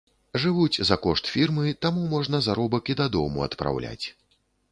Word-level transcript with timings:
Жывуць 0.43 0.77
за 0.89 0.95
кошт 1.03 1.29
фірмы, 1.33 1.75
таму 1.87 2.07
можна 2.15 2.41
заробак 2.47 2.83
і 2.93 2.97
дадому 3.05 3.47
адпраўляць. 3.49 4.05